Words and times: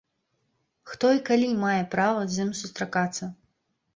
Хто 0.93 1.09
і 1.17 1.19
калі 1.27 1.49
мае 1.65 1.77
права 1.93 2.21
з 2.37 2.41
ім 2.45 2.49
сустракацца? 2.61 3.23